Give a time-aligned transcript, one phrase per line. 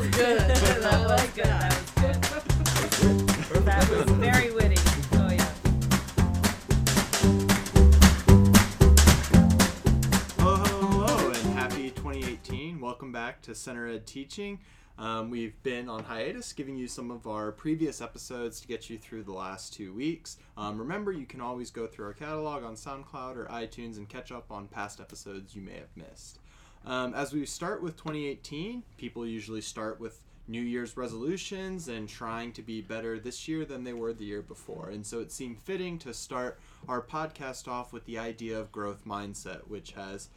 [0.00, 0.40] was good.
[0.48, 1.44] that was good.
[1.44, 1.90] That was
[3.50, 3.64] good.
[3.66, 4.76] That was very witty.
[5.12, 5.52] Oh yeah.
[10.38, 12.80] Hello, hello, hello, and happy 2018.
[12.80, 14.60] Welcome back to Center Ed Teaching.
[14.98, 18.96] Um, we've been on hiatus, giving you some of our previous episodes to get you
[18.96, 20.38] through the last two weeks.
[20.56, 24.32] Um, remember, you can always go through our catalog on SoundCloud or iTunes and catch
[24.32, 26.39] up on past episodes you may have missed.
[26.86, 32.52] Um, as we start with 2018, people usually start with New Year's resolutions and trying
[32.52, 34.88] to be better this year than they were the year before.
[34.88, 36.58] And so it seemed fitting to start
[36.88, 40.28] our podcast off with the idea of growth mindset, which has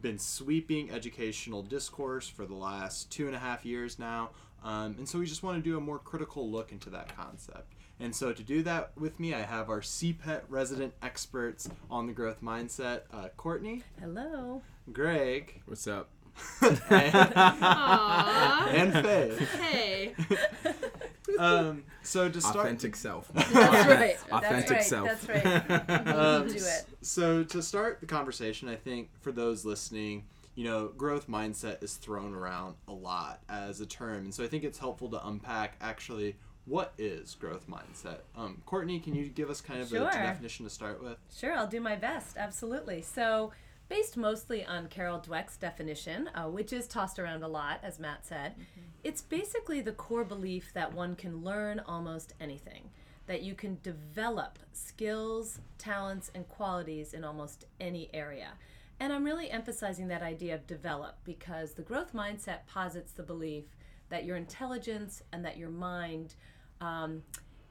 [0.00, 4.30] been sweeping educational discourse for the last two and a half years now.
[4.64, 7.74] Um, and so we just want to do a more critical look into that concept.
[7.98, 12.14] And so to do that with me, I have our CPET resident experts on the
[12.14, 14.62] growth mindset, uh, Courtney, Hello.
[14.92, 16.08] Greg, What's up?
[16.62, 19.36] and, and Faye.
[19.60, 20.14] Hey.
[21.38, 23.30] Um, so to start, Authentic self.
[23.34, 24.16] That's right.
[24.32, 25.08] Authentic right, self.
[25.08, 25.70] that's right.
[26.08, 26.84] Um, Do it.
[27.02, 30.24] So to start the conversation, I think for those listening,
[30.54, 34.48] you know, growth mindset is thrown around a lot as a term, and so I
[34.48, 38.18] think it's helpful to unpack actually what is growth mindset.
[38.36, 40.08] Um, Courtney, can you give us kind of Sure.
[40.08, 41.16] a definition to start with?
[41.34, 42.36] Sure, I'll do my best.
[42.36, 43.00] Absolutely.
[43.02, 43.52] So,
[43.90, 48.24] based mostly on Carol Dweck's definition, uh, which is tossed around a lot, as Matt
[48.24, 48.54] said,
[49.02, 52.88] it's basically the core belief that one can learn almost anything,
[53.26, 58.52] that you can develop skills, talents, and qualities in almost any area.
[59.00, 63.64] And I'm really emphasizing that idea of develop because the growth mindset posits the belief
[64.08, 66.36] that your intelligence and that your mind
[66.80, 67.22] um,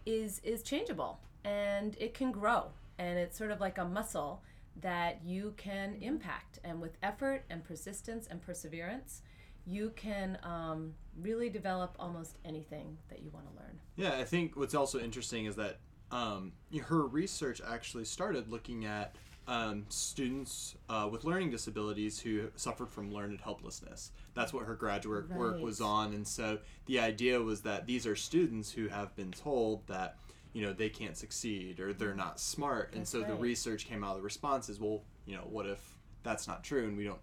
[0.05, 4.41] is is changeable and it can grow and it's sort of like a muscle
[4.81, 6.59] that you can impact.
[6.63, 9.21] And with effort and persistence and perseverance
[9.69, 13.79] you can um, really develop almost anything that you want to learn.
[13.95, 15.77] Yeah, I think what's also interesting is that
[16.11, 16.53] um,
[16.85, 19.15] her research actually started looking at
[19.47, 24.11] um, students uh, with learning disabilities who suffered from learned helplessness.
[24.33, 28.15] That's what her graduate work was on, and so the idea was that these are
[28.15, 30.17] students who have been told that
[30.53, 34.03] you know they can't succeed or they're not smart, and That's so the research came
[34.03, 34.11] out.
[34.11, 35.79] of The response is, well, you know, what if
[36.23, 37.21] that's not true, and we don't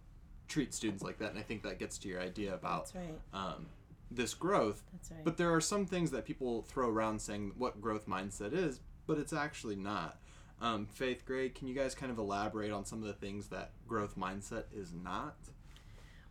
[0.48, 1.30] treat students like that?
[1.30, 3.66] And I think that gets to your idea about that's right um,
[4.10, 7.80] this growth that's right but there are some things that people throw around saying what
[7.80, 10.18] growth mindset is, but it's actually not.
[10.60, 13.72] Um, Faith, Greg, can you guys kind of elaborate on some of the things that
[13.86, 15.36] growth mindset is not?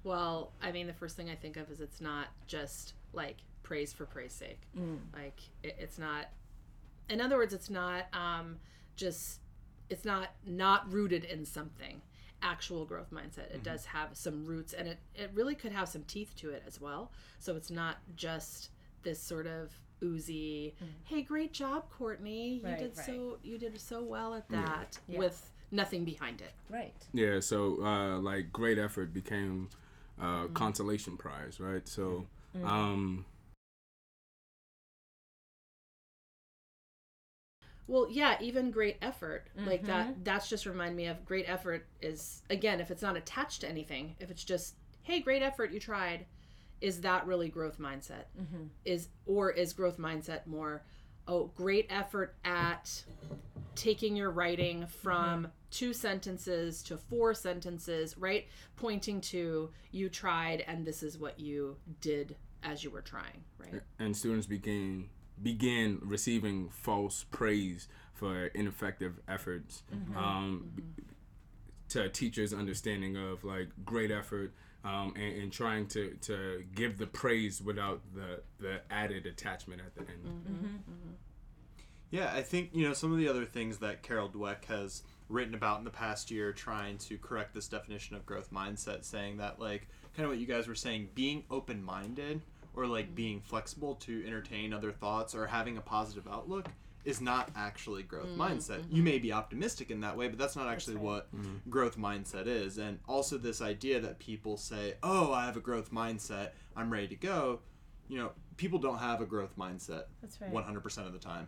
[0.04, 3.92] Well, I mean, the first thing I think of is it's not just like praise
[3.94, 4.62] for praise sake.
[5.14, 6.28] Like it, it's not.
[7.10, 8.58] In other words, it's not um,
[8.96, 9.40] just.
[9.90, 12.02] It's not not rooted in something.
[12.42, 13.54] Actual growth mindset.
[13.54, 16.64] It does have some roots, and it it really could have some teeth to it
[16.68, 17.12] as well.
[17.40, 18.70] So it's not just
[19.04, 19.72] this sort of
[20.04, 20.76] oozy.
[21.06, 22.56] Hey, great job, Courtney.
[22.56, 23.06] You Right, did right.
[23.06, 23.38] so.
[23.44, 25.20] You did so well at that Yeah.
[25.20, 26.52] with nothing behind it.
[26.70, 29.70] right Yeah, so uh, like great effort became
[30.22, 31.88] uh, consolation prize, right?
[31.88, 32.26] So
[32.64, 33.26] um,
[37.88, 40.08] Well, yeah, even great effort like that.
[40.08, 40.24] Mm-hmm.
[40.24, 44.16] That's just remind me of great effort is again if it's not attached to anything,
[44.20, 46.26] if it's just hey, great effort, you tried,
[46.82, 48.26] is that really growth mindset?
[48.40, 48.66] Mm-hmm.
[48.86, 50.84] Is or is growth mindset more
[51.28, 53.04] oh great effort at
[53.76, 55.52] taking your writing from mm-hmm.
[55.70, 58.48] two sentences to four sentences, right?
[58.78, 63.82] Pointing to you tried and this is what you did as you were trying, right?
[64.00, 65.08] and students began
[65.42, 69.84] began receiving false praise for ineffective efforts.
[69.94, 70.18] Mm-hmm.
[70.18, 70.92] Um, mm-hmm.
[70.98, 71.04] b-
[71.90, 74.54] to teachers' understanding of like great effort
[74.84, 79.94] um, and, and trying to, to give the praise without the, the added attachment at
[79.96, 80.26] the end.
[80.26, 81.12] Mm-hmm.
[82.12, 85.56] Yeah, I think you know some of the other things that Carol Dweck has written
[85.56, 89.60] about in the past year, trying to correct this definition of growth mindset, saying that
[89.60, 92.42] like kind of what you guys were saying, being open minded
[92.76, 96.68] or like being flexible to entertain other thoughts or having a positive outlook
[97.04, 98.84] is not actually growth mindset.
[98.90, 101.06] You may be optimistic in that way, but that's not actually right.
[101.06, 101.70] what mm-hmm.
[101.70, 102.80] growth mindset is.
[102.80, 106.52] And also this idea that people say, "Oh, I have a growth mindset.
[106.76, 107.60] I'm ready to go."
[108.08, 110.52] You know, people don't have a growth mindset That's right.
[110.52, 111.48] 100% of the time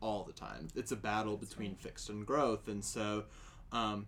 [0.00, 3.24] all the time it's a battle between fixed and growth and so
[3.72, 4.06] um,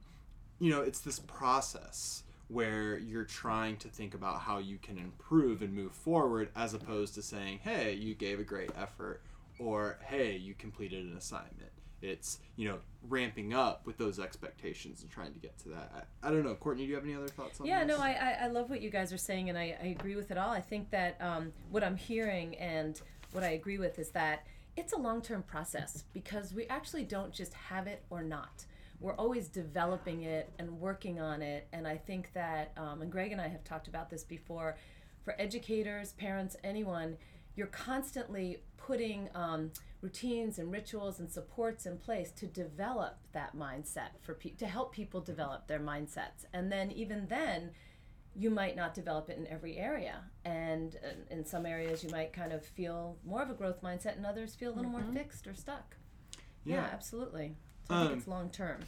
[0.58, 5.62] you know it's this process where you're trying to think about how you can improve
[5.62, 9.20] and move forward as opposed to saying hey you gave a great effort
[9.58, 11.72] or hey you completed an assignment
[12.02, 12.78] it's you know
[13.08, 16.06] ramping up with those expectations and trying to get to that.
[16.22, 16.84] I, I don't know, Courtney.
[16.84, 17.96] Do you have any other thoughts on yeah, this?
[17.96, 20.30] no, I, I, I love what you guys are saying, and I, I agree with
[20.30, 20.50] it all.
[20.50, 23.00] I think that um, what I'm hearing and
[23.32, 24.46] what I agree with is that
[24.76, 28.64] it's a long term process because we actually don't just have it or not.
[29.00, 31.68] We're always developing it and working on it.
[31.72, 34.76] And I think that, um, and Greg and I have talked about this before,
[35.24, 37.16] for educators, parents, anyone,
[37.56, 39.70] you're constantly putting um,
[40.00, 44.92] routines and rituals and supports in place to develop that mindset for pe- to help
[44.92, 46.44] people develop their mindsets.
[46.52, 47.70] And then even then,
[48.38, 50.22] you might not develop it in every area.
[50.44, 54.16] And uh, in some areas, you might kind of feel more of a growth mindset,
[54.16, 55.96] and others feel a little more fixed or stuck.
[56.64, 56.88] Yeah, Yeah.
[56.92, 57.56] absolutely.
[57.88, 58.80] So I think Um, it's long term.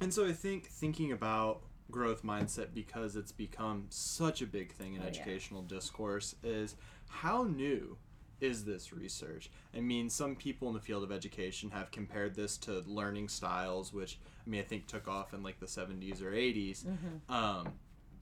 [0.00, 4.94] And so I think thinking about growth mindset because it's become such a big thing
[4.94, 5.10] in Oh, yeah.
[5.10, 6.74] educational discourse is
[7.08, 7.98] how new
[8.40, 9.50] is this research?
[9.76, 13.92] I mean, some people in the field of education have compared this to learning styles,
[13.92, 16.84] which I mean, I think took off in like the 70s or 80s.
[16.84, 17.32] Mm-hmm.
[17.32, 17.68] Um,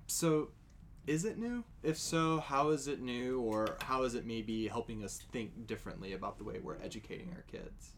[0.08, 0.50] so
[1.06, 1.64] is it new?
[1.82, 6.12] If so, how is it new, or how is it maybe helping us think differently
[6.12, 7.92] about the way we're educating our kids?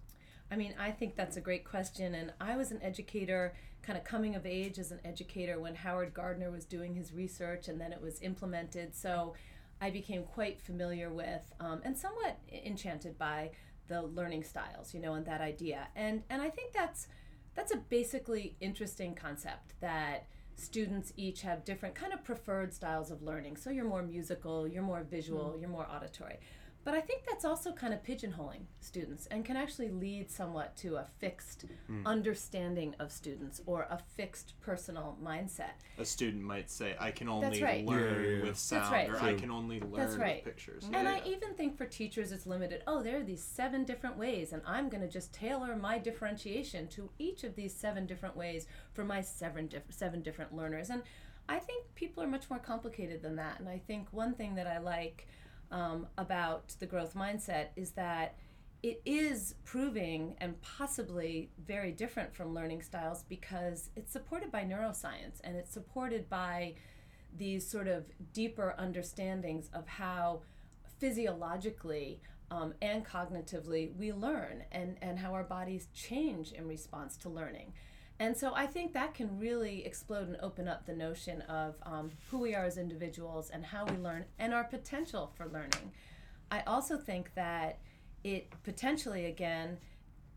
[0.52, 2.14] I mean, I think that's a great question.
[2.14, 6.12] And I was an educator, kind of coming of age as an educator when Howard
[6.12, 8.94] Gardner was doing his research and then it was implemented.
[8.94, 9.32] So
[9.81, 13.52] I became quite familiar with um, and somewhat enchanted by
[13.88, 15.88] the learning styles, you know, and that idea.
[15.96, 17.08] And and I think that's
[17.55, 23.22] that's a basically interesting concept that students each have different kind of preferred styles of
[23.22, 23.56] learning.
[23.56, 26.38] So you're more musical, you're more visual, you're more auditory.
[26.84, 30.96] But I think that's also kind of pigeonholing students and can actually lead somewhat to
[30.96, 32.05] a fixed hmm.
[32.06, 35.75] understanding of students or a fixed personal mindset.
[35.99, 37.84] A student might say, "I can only right.
[37.84, 38.43] learn Yeah, yeah, yeah.
[38.43, 39.08] with sound," right.
[39.08, 40.44] or "I can only learn That's right.
[40.44, 42.82] with pictures." And Yeah, I even think for teachers it's limited.
[42.87, 46.88] Oh, there are these seven different ways, and I'm going to just tailor my differentiation
[46.88, 50.90] to each of these seven different ways for my seven, diff- seven different learners.
[50.90, 51.02] And
[51.49, 53.61] I think people are much more complicated than that.
[53.61, 55.29] And I think one thing that I like
[55.72, 58.36] um, about the growth mindset is that
[58.82, 65.40] it is proving and possibly very different from learning styles because it's supported by neuroscience
[65.44, 66.74] and it's supported by
[67.36, 70.42] these sort of deeper understandings of how
[70.98, 72.20] physiologically
[72.50, 77.72] um, and cognitively we learn and, and how our bodies change in response to learning.
[78.22, 82.12] And so I think that can really explode and open up the notion of um,
[82.30, 85.90] who we are as individuals and how we learn and our potential for learning.
[86.48, 87.80] I also think that
[88.22, 89.76] it potentially, again,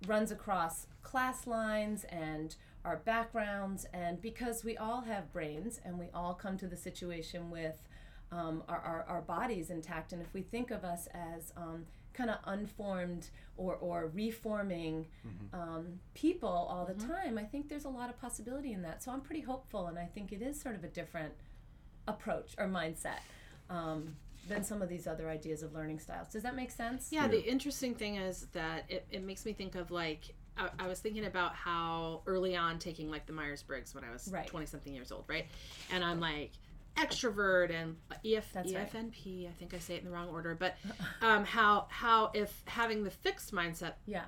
[0.07, 6.07] runs across class lines and our backgrounds, and because we all have brains and we
[6.11, 7.83] all come to the situation with
[8.31, 11.85] um, our, our, our bodies intact, and if we think of us as um,
[12.15, 13.27] kind of unformed
[13.57, 15.05] or, or reforming
[15.53, 19.03] um, people all the time, I think there's a lot of possibility in that.
[19.03, 21.33] So I'm pretty hopeful, and I think it is sort of a different
[22.07, 23.19] approach or mindset
[23.69, 24.15] um,
[24.47, 26.27] than some of these other ideas of learning styles.
[26.29, 27.09] Does that make sense?
[27.11, 30.87] Yeah, the interesting thing is that it, it makes me think of like I, I
[30.87, 34.47] was thinking about how early on taking like the Myers Briggs when I was Right.
[34.47, 35.47] twenty something years old, right?
[35.91, 36.51] And I'm like
[36.97, 37.95] extrovert and
[38.25, 38.91] EF, That's right.
[38.91, 39.47] EFNP.
[39.49, 40.75] I think I say it in the wrong order, but
[41.21, 44.25] um, how how if having the fixed mindset, Yeah.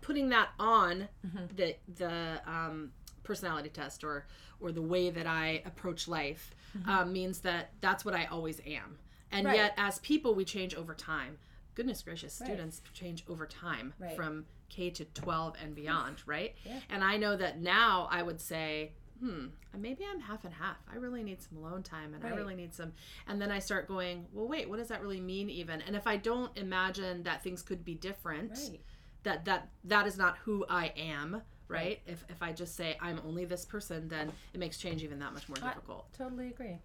[0.00, 1.08] putting that on
[1.54, 2.92] the the um,
[3.22, 4.26] personality test or
[4.60, 6.54] or the way that I approach life
[6.86, 8.98] um, means that that's what I always am.
[9.30, 9.56] And Right.
[9.56, 11.38] yet, as people, we change over time.
[11.74, 14.16] Goodness gracious, students change over time Right.
[14.16, 16.56] from K to 12 and beyond, right?
[16.64, 16.80] Yeah.
[16.90, 19.46] And I know that now I would say, hmm,
[19.76, 20.76] maybe I'm half and half.
[20.92, 22.92] I really need some alone time and I really need some.
[23.26, 25.80] And then I start going, well, wait, what does that really mean even?
[25.82, 28.80] And if I don't imagine that things could be different, Right.
[29.24, 32.00] that that that is not who I am, right?
[32.06, 35.32] If if I just say I'm only this person, then it makes change even that
[35.34, 36.12] much more I difficult.
[36.16, 36.78] totally agree.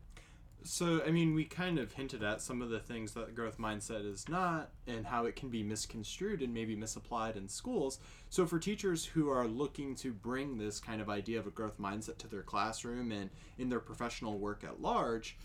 [0.66, 4.10] So, I mean, we kind of hinted at some of the things that growth mindset
[4.10, 8.00] is not and how it can be misconstrued and maybe misapplied in schools.
[8.30, 11.78] So, for teachers who are looking to bring this kind of idea of a growth
[11.78, 15.36] mindset to their classroom and in their professional work at large,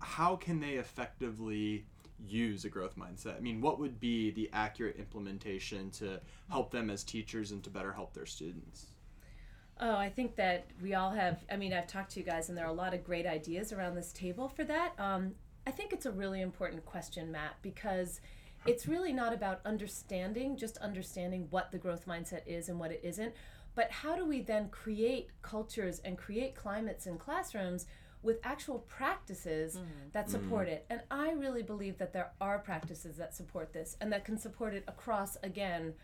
[0.00, 1.84] how can they effectively
[2.26, 3.36] use a growth mindset?
[3.36, 6.20] I mean, what would be the accurate implementation to
[6.50, 8.86] help them as teachers and to better help their students?
[9.78, 11.44] Oh, I think that we all have.
[11.50, 13.72] I mean, I've talked to you guys, and there are a lot of great ideas
[13.72, 14.92] around this table for that.
[14.98, 15.34] Um,
[15.66, 18.20] I think it's a really important question, Matt, because
[18.66, 23.00] it's really not about understanding, just understanding what the growth mindset is and what it
[23.02, 23.34] isn't,
[23.74, 27.86] but how do we then create cultures and create climates in classrooms
[28.22, 29.78] with actual practices
[30.12, 30.84] that support it.
[30.90, 34.74] And I really believe that there are practices that support this and that can support
[34.74, 35.94] it across, again,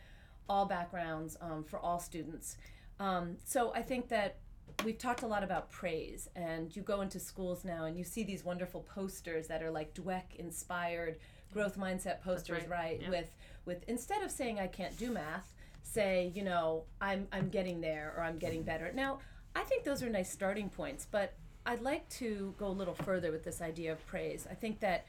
[0.48, 2.56] all backgrounds, um, for all students.
[3.02, 4.36] Um, so I think that
[4.84, 8.22] we've talked a lot about praise, and you go into schools now and you see
[8.22, 11.18] these wonderful posters that are like Dweck inspired
[11.52, 12.70] growth mindset posters, right.
[12.70, 13.02] right?
[13.02, 13.10] Yeah.
[13.10, 13.30] With
[13.64, 18.14] with instead of saying I can't do math, say you know I'm I'm getting there
[18.16, 18.92] or I'm getting better.
[18.94, 19.18] Now
[19.56, 21.34] I think those are nice starting points, but
[21.66, 24.46] I'd like to go a little further with this idea of praise.
[24.48, 25.06] I think that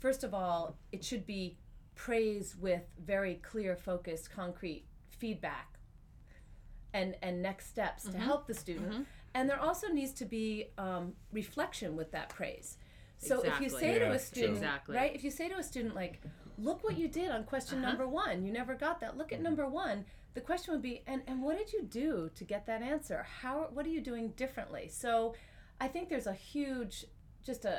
[0.00, 1.58] first of all, it should be
[1.94, 5.75] praise with very clear, focused, concrete feedback
[6.98, 9.06] and and next steps to help the student.
[9.34, 10.48] And there also needs to be
[10.86, 11.04] um,
[11.40, 12.68] reflection with that praise.
[13.18, 13.80] So if you Exactly.
[13.80, 14.96] say to a student, Exactly.
[14.96, 15.12] right?
[15.18, 16.14] If you say to a student like,
[16.66, 17.88] "Look what you did on question Uh-huh.
[17.90, 18.36] number one.
[18.46, 19.16] You never got that.
[19.20, 19.98] Look at number one."
[20.34, 23.18] The question would be, "And and what did you do to get that answer?
[23.42, 25.34] How what are you doing differently?" So,
[25.84, 26.94] I think there's a huge,
[27.48, 27.76] just a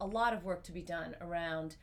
[0.00, 1.76] a lot of work to be done around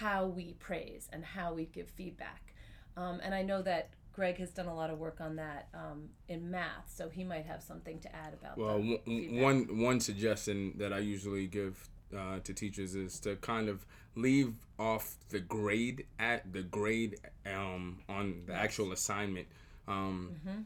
[0.00, 2.54] how we praise and how we give feedback.
[2.96, 6.10] Um, and I know that Greg has done a lot of work on that um,
[6.28, 8.62] in math, so he might have something to add about that.
[8.62, 13.68] Well, the one one suggestion that I usually give uh, to teachers is to kind
[13.68, 17.16] of leave off the grade at the grade
[17.46, 19.48] um, on the actual assignment.
[19.88, 20.60] Um, Mm-hmm.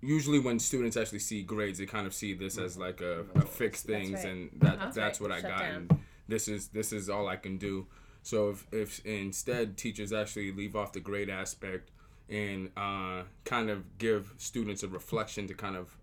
[0.00, 3.42] Usually, when students actually see grades, they kind of see this as like a, a
[3.42, 4.24] fixed things, right.
[4.24, 5.28] and that That's that's, right.
[5.28, 5.74] what I got, down.
[5.90, 7.86] and this is this is all I can do.
[8.22, 11.90] So if, if instead teachers actually leave off the grade aspect
[12.28, 15.96] and uh, kind of give students a reflection to kind of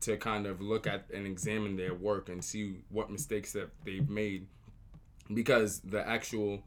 [0.00, 4.08] to kind of look at and examine their work and see what mistakes that they've
[4.08, 4.46] made.
[5.32, 6.62] Because the actual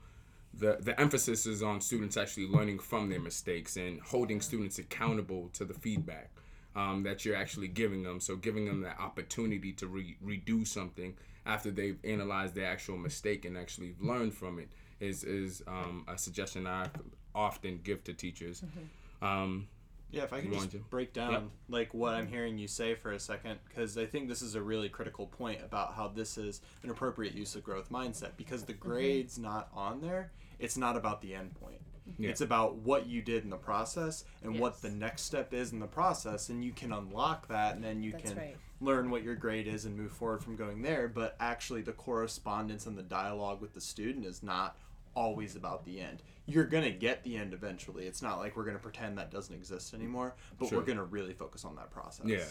[0.54, 5.50] the, the emphasis is on students actually learning from their mistakes and holding students accountable
[5.54, 6.30] to the feedback
[6.76, 8.20] um, that you're actually giving them.
[8.20, 13.46] So giving them the opportunity to re- redo something after they've analyzed their actual mistake
[13.46, 16.88] and actually learned from it is is um, a suggestion I
[17.36, 19.26] often give to teachers mm-hmm.
[19.26, 19.68] um,
[20.12, 20.78] Yeah, if I could You just to?
[20.90, 22.20] break down like what mm-hmm.
[22.20, 25.28] I'm hearing you say for a second, because I think this is a really critical
[25.28, 28.32] point about how this is an appropriate use of growth mindset.
[28.38, 28.90] Because the mm-hmm.
[28.90, 31.82] grade's not on there, it's not about the end point.
[32.18, 32.30] Yeah.
[32.30, 35.80] It's about what you did in the process and what the next step is in
[35.80, 38.58] the process, and you can unlock that, and then you That's can right.
[38.82, 41.08] learn what your grade is and move forward from going there.
[41.08, 44.78] But actually, the correspondence and the dialogue with the student is not
[45.16, 46.24] always about the end.
[46.46, 48.06] You're gonna get the end eventually.
[48.08, 50.80] It's not like we're gonna pretend that doesn't exist anymore, but Sure.
[50.80, 52.26] we're gonna really focus on that process.
[52.26, 52.46] Yeah.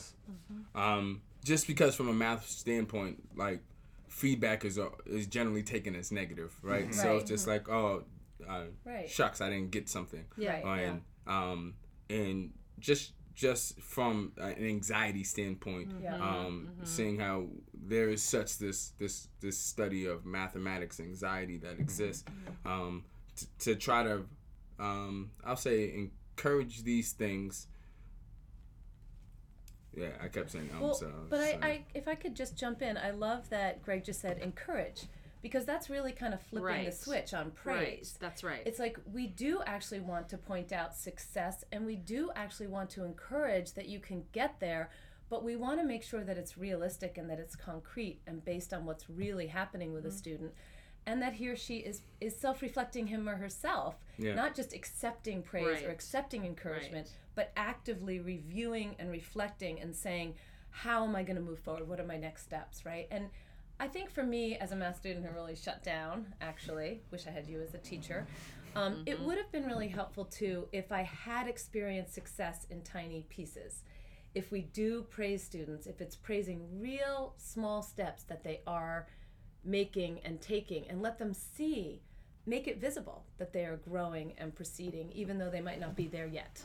[0.74, 3.62] um, just because from a math standpoint, like
[4.08, 6.94] feedback is uh, is generally taken as negative, right?
[6.94, 7.20] So Right.
[7.20, 8.04] it's just like, oh,
[8.48, 9.08] uh, Right.
[9.08, 10.60] shucks, I didn't get something, Yeah.
[10.62, 10.80] Right.
[10.82, 11.74] and um,
[12.10, 16.16] and just just from an anxiety standpoint, Yeah.
[16.16, 22.24] um, seeing how there is such this this this study of mathematics anxiety that exists,
[22.64, 23.04] um,
[23.36, 24.24] t- to try to,
[24.78, 25.92] um, I'll say
[26.36, 27.66] encourage these things.
[29.94, 31.12] Yeah, I kept saying um, Well, so.
[31.28, 34.38] but I, I, if I could just jump in, I love that Greg just said
[34.38, 35.02] encourage,
[35.42, 37.54] because that's really kind of flipping the switch on Right.
[37.54, 38.16] praise.
[38.20, 38.62] That's right.
[38.64, 42.90] It's like we do actually want to point out success, and we do actually want
[42.90, 44.90] to encourage that you can get there,
[45.28, 48.72] but we want to make sure that it's realistic and that it's concrete and based
[48.72, 50.16] on what's really happening with a mm-hmm.
[50.16, 50.52] student.
[51.04, 54.34] And that he or she is is self reflecting him or herself, Yeah.
[54.34, 57.16] not just accepting praise or accepting encouragement, Right.
[57.34, 60.36] but actively reviewing and reflecting and saying,
[60.70, 61.88] how am I going to move forward?
[61.88, 63.08] What are my next steps, right?
[63.10, 63.30] And
[63.80, 67.30] I think for me, as a math student who really shut down, actually, wish I
[67.30, 68.26] had you as a teacher,
[68.76, 73.26] um, it would have been really helpful too if I had experienced success in tiny
[73.28, 73.82] pieces.
[74.34, 79.08] If we do praise students, if it's praising real small steps that they are
[79.64, 82.00] making and taking, and let them see,
[82.46, 86.08] make it visible that they are growing and proceeding, even though they might not be
[86.08, 86.64] there yet.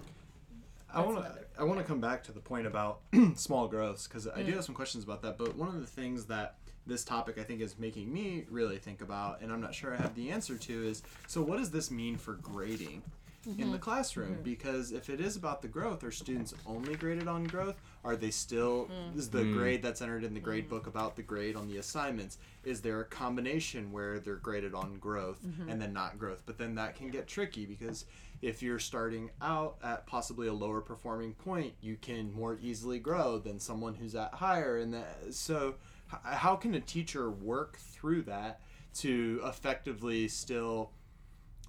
[0.94, 3.02] I want to I want to come back to the point about
[3.36, 5.38] small growths because I do have some questions about that.
[5.38, 6.56] But one of the things that
[6.88, 9.98] this topic I think is making me really think about, and I'm not sure I
[9.98, 13.04] have the answer to, is so what does this mean for grading
[13.46, 13.78] in the mm-hmm.
[13.78, 14.34] classroom?
[14.34, 14.44] Mm-hmm.
[14.44, 17.80] Because if it is about the growth, are students only graded on growth?
[18.04, 19.18] Are they still mm.
[19.18, 19.54] is the mm.
[19.54, 20.70] grade that's entered in the grade mm.
[20.70, 22.38] book about the grade on the assignments?
[22.64, 25.70] Is there a combination where they're graded on growth mm-hmm.
[25.70, 26.44] and then not growth?
[26.46, 28.06] But then that can get tricky because
[28.42, 33.40] if you're starting out at possibly a lower performing point, you can more easily grow
[33.40, 34.78] than someone who's at higher.
[34.78, 35.76] And that, so, h-
[36.24, 38.62] how can a teacher work through that
[38.96, 40.92] to effectively still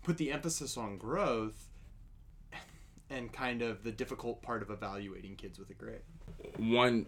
[0.03, 1.69] put the emphasis on growth
[3.11, 6.01] and kind of the difficult part of evaluating kids with a grade?
[6.57, 7.07] one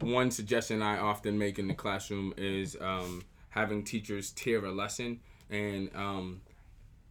[0.00, 5.20] one suggestion I often make in the classroom is um, having teachers tier a lesson
[5.50, 6.40] and um,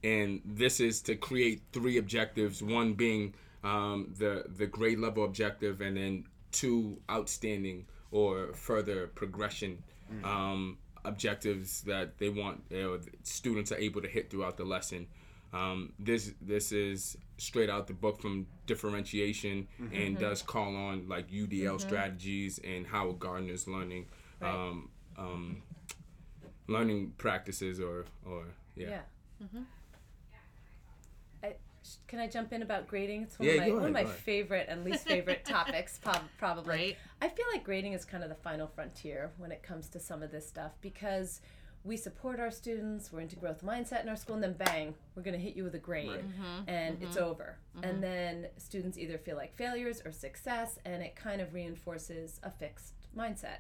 [0.03, 2.62] and this is to create three objectives.
[2.62, 7.88] One being um, the the grade level objective, and then two outstanding
[8.19, 9.84] or further progression
[10.24, 15.07] um, objectives that they want you know, students are able to hit throughout the lesson.
[15.53, 21.29] Um, this this is straight out the book from differentiation and does call on like
[21.29, 24.05] UDL strategies and Howard Gardner's learning
[24.41, 25.62] um, um,
[26.67, 28.43] learning practices or or
[28.75, 28.89] yeah.
[28.89, 29.01] Yeah.
[29.41, 29.85] I, sh-
[32.08, 33.24] can I jump in about grading?
[33.24, 36.00] It's one Yeah, of my, go one of my favorite and least favorite topics,
[36.38, 36.70] probably.
[36.70, 36.98] Right.
[37.22, 40.24] I feel like grading is kind of the final frontier when it comes to some
[40.24, 41.42] of this stuff because
[41.84, 45.22] we support our students, we're into growth mindset in our school, and then bang, we're
[45.22, 46.27] going to hit you with a grade Right.
[46.27, 46.70] Mm-hmm.
[46.70, 47.25] and it's mm-hmm.
[47.25, 47.58] over.
[47.84, 48.01] And mm-hmm.
[48.01, 52.94] then students either feel like failures or success, and it kind of reinforces a fixed
[53.15, 53.60] mindset.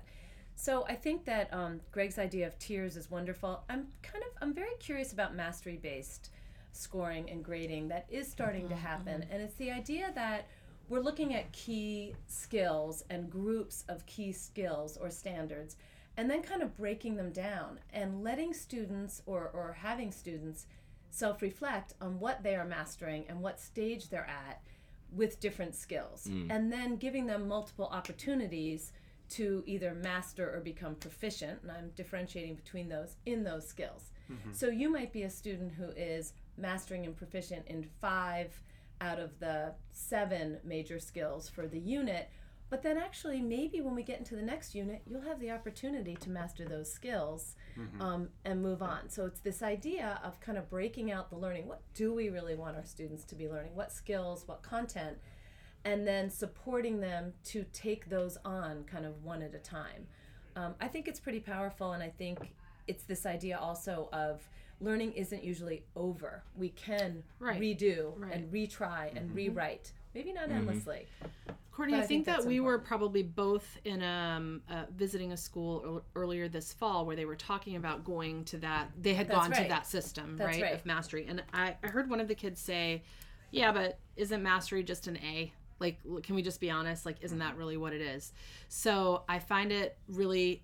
[0.55, 3.63] So I think that um, Greg's idea of tiers is wonderful.
[3.69, 6.31] I'm kind of I'm very curious about mastery based
[6.75, 9.31] scoring and grading that is starting to mm-hmm, happen, mm-hmm.
[9.31, 10.47] and it's the idea that
[10.89, 15.77] we're looking at key skills and groups of key skills or standards,
[16.17, 20.67] and then kind of breaking them down and letting students or or having students
[21.09, 24.61] self reflect on what they are mastering and what stage they're at
[25.11, 26.47] with different skills, mm.
[26.49, 28.91] and then giving them multiple opportunities
[29.27, 34.11] to either master or become proficient, and I'm differentiating between those in those skills.
[34.31, 34.51] Mm-hmm.
[34.51, 38.61] So you might be a student who is mastering and proficient in five
[39.01, 42.29] out of the seven major skills for the unit,
[42.69, 46.15] but then actually maybe when we get into the next unit, you'll have the opportunity
[46.15, 47.55] to master those skills
[48.01, 49.09] um, and move on.
[49.09, 51.67] So it's this idea of kind of breaking out the learning.
[51.67, 53.75] What do we really want our students to be learning?
[53.75, 54.47] What skills?
[54.47, 55.17] What content?
[55.85, 60.07] and then supporting them to take those on kind of one at a time.
[60.55, 62.55] Um, I think it's pretty powerful, and I think
[62.87, 64.49] it's this idea also of
[64.81, 66.43] learning isn't usually over.
[66.55, 67.59] We can Right.
[67.59, 68.33] redo Right.
[68.33, 69.91] and retry and rewrite.
[70.13, 71.07] Maybe not endlessly.
[71.71, 74.85] Courtney, But I, I think, think that that's we were probably both in um, uh,
[74.95, 78.91] visiting a school ear- earlier this fall where they were talking about going to that.
[79.01, 80.73] They had That's gone to that system, right, right.
[80.73, 81.25] of mastery.
[81.27, 83.03] And I, I heard one of the kids say,
[83.51, 85.51] "Yeah, but isn't mastery just an A?
[85.81, 87.05] Like, can we just be honest?
[87.05, 88.31] Like, isn't that really what it is?"
[88.69, 90.63] So I find it really.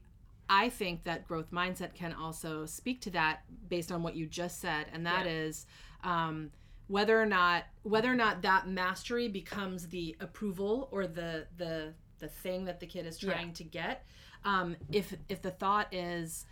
[0.53, 4.59] I think that growth mindset can also speak to that based on what you just
[4.59, 5.31] said, and that Yeah.
[5.31, 5.65] is
[6.03, 6.51] um,
[6.87, 12.27] whether or not whether or not that mastery becomes the approval or the the the
[12.27, 14.05] thing that the kid is trying to get.
[14.43, 16.45] Um, if if the thought is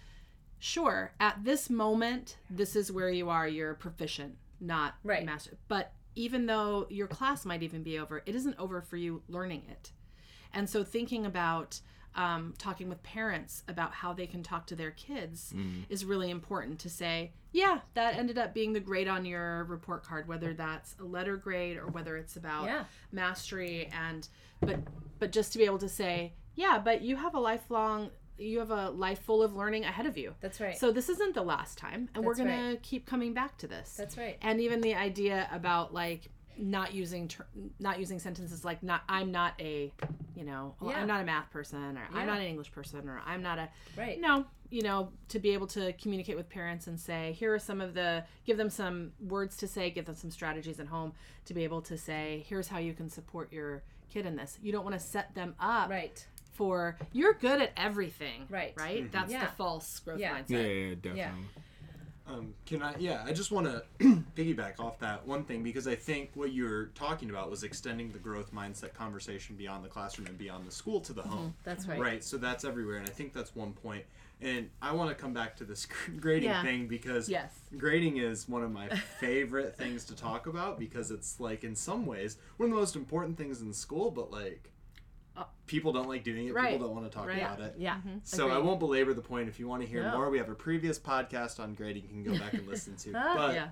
[0.60, 5.26] sure at this moment this is where you are you're proficient not Right.
[5.26, 9.24] master but even though your class might even be over it isn't over for you
[9.30, 9.94] learning it
[10.54, 11.80] and so thinking about
[12.16, 15.54] um, talking with parents about how they can talk to their kids
[15.90, 20.04] is really important to say, yeah, that ended up being the grade on your report
[20.04, 22.84] card, whether that's a letter grade or whether it's about Yeah.
[23.12, 24.28] mastery and
[24.62, 24.80] but
[25.20, 28.72] but just to be able to say, yeah, but you have a lifelong you have
[28.72, 30.34] a life full of learning ahead of you.
[30.40, 30.78] That's right.
[30.78, 33.68] So this isn't the last time and we're That's going to keep coming back to
[33.68, 34.38] this That's right.
[34.42, 37.48] and even the idea about like not using ter-
[37.80, 39.94] not using sentences like not I'm not a
[40.36, 41.00] you know well, Yeah.
[41.02, 42.20] I'm not a math person or Yeah.
[42.20, 44.20] I'm not an English person or I'm not a Right.
[44.20, 47.80] no you know to be able to communicate with parents and say here are some
[47.80, 51.14] of the give them some words to say give them some strategies at home
[51.46, 54.72] to be able to say here's how you can support your kid in this you
[54.74, 56.26] don't want to set them up Right.
[56.52, 58.74] for you're good at everything Right.
[58.76, 59.46] right that's Yeah.
[59.46, 60.38] the false growth Yeah.
[60.42, 61.46] mindset Yeah, yeah, definitely.
[62.30, 62.96] Um, can I?
[63.00, 63.68] Yeah, I just want
[64.00, 68.12] to piggyback off that one thing because I think what you're talking about was extending
[68.12, 71.56] the growth mindset conversation beyond the classroom and beyond the school to the home.
[71.64, 72.00] That's right.
[72.00, 72.24] Right.
[72.24, 74.06] So that's everywhere, and I think that's one point.
[74.42, 75.86] And I want to come back to this
[76.20, 76.64] grading Yeah.
[76.64, 78.88] thing because yes grading is one of my
[79.20, 82.96] favorite things to talk about because it's like in some ways one of the most
[82.96, 84.72] important things in school, but like
[85.68, 86.54] people don't like doing it.
[86.54, 86.72] right.
[86.74, 87.38] People don't want to talk Right.
[87.40, 87.76] about it.
[87.78, 87.98] Yeah.
[88.24, 89.50] So I won't belabor the point.
[89.50, 90.18] If you want to hear No.
[90.18, 93.14] more, we have a previous podcast on grading you can go back and listen to.
[93.16, 93.70] Ah, but yeah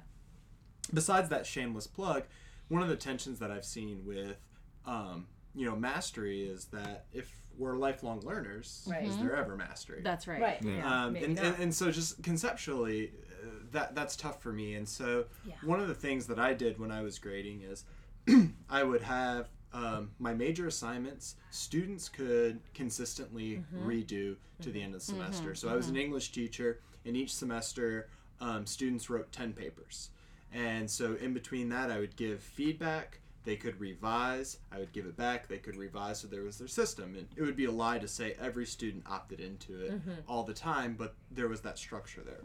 [0.94, 2.24] besides that shameless plug,
[2.70, 4.38] one of the tensions that I've seen with
[4.86, 9.06] um, you know mastery is that if we're lifelong learners, Right.
[9.06, 10.02] is there ever mastery?
[10.04, 10.62] that's right Right.
[10.62, 10.78] Yeah.
[10.78, 11.04] Yeah.
[11.06, 13.12] um, and, and, and so just conceptually
[13.44, 15.56] uh, that that's tough for me and so Yeah.
[15.64, 17.84] one of the things that i did when i was grading is
[18.70, 23.90] i would have um, my major assignments students could consistently Mm-hmm.
[23.90, 27.34] redo to the end of the semester so i was an english teacher and each
[27.34, 28.08] semester
[28.42, 30.10] um, students wrote 10 papers
[30.54, 34.58] and so in between that i would give feedback they could revise.
[34.74, 35.48] I would give it back.
[35.48, 36.20] They could revise.
[36.20, 37.16] So there was their system.
[37.16, 40.12] And it would be a lie to say every student opted into it Mm-hmm.
[40.28, 42.42] all the time, but there was that structure there.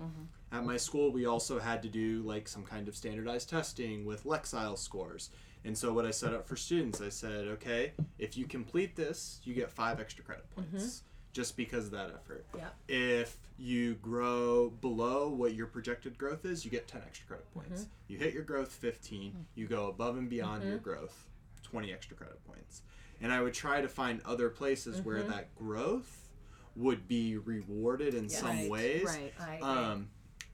[0.53, 4.23] At my school, we also had to do like some kind of standardized testing with
[4.23, 5.31] Lexile scores.
[5.65, 9.41] And so what I set up for students, I said, okay, if you complete this,
[9.45, 10.77] you get five extra credit mm-hmm.
[10.77, 12.45] points just because of that effort.
[12.57, 12.69] Yeah.
[12.89, 17.69] If you grow below what your projected growth is, you get 10 extra credit mm-hmm.
[17.69, 17.87] points.
[18.09, 19.41] You hit your growth 15, mm-hmm.
[19.55, 21.27] you go above and beyond your growth
[21.63, 22.83] 20 extra credit points.
[23.21, 26.29] And I would try to find other places where that growth
[26.75, 29.05] would be rewarded in some Right, ways.
[29.05, 29.33] Right.
[29.41, 29.59] I.
[29.61, 30.09] Um,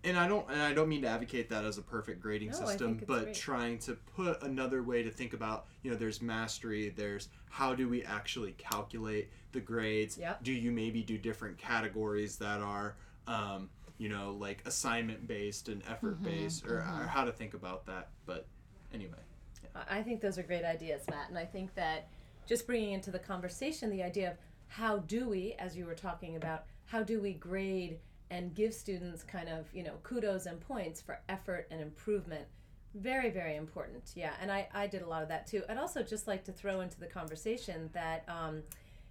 [0.04, 2.54] and I don't and I don't mean to advocate that as a perfect grading No,
[2.54, 3.34] system, but great.
[3.34, 7.88] trying to put another way to think about, you know, there's mastery, there's how do
[7.88, 10.18] we actually calculate the grades?
[10.18, 10.44] Yep.
[10.44, 15.82] Do you maybe do different categories that are um, you know, like assignment based and
[15.88, 18.08] effort based or, or how to think about that.
[18.26, 18.46] But
[18.94, 19.18] anyway.
[19.88, 21.28] I think those are great ideas, Matt.
[21.28, 22.08] And I think that
[22.46, 24.36] just bringing into the conversation the idea of
[24.68, 27.98] how do we, as you were talking about, how do we grade
[28.30, 32.44] and give students kind of, you know, kudos and points for effort and improvement.
[32.94, 34.12] Very, very important.
[34.14, 34.32] Yeah.
[34.40, 35.62] And I, I did a lot of that too.
[35.68, 38.62] I'd also just like to throw into the conversation that, um,